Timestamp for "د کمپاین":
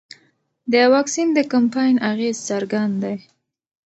1.33-1.95